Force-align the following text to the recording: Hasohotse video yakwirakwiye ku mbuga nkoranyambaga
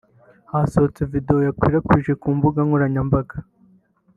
Hasohotse 0.51 1.01
video 1.11 1.37
yakwirakwiye 1.47 2.13
ku 2.21 2.27
mbuga 2.37 2.59
nkoranyambaga 2.67 3.35